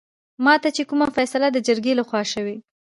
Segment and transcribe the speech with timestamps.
[0.45, 2.55] ماته چې کومه فيصله دجرګې لخوا شوې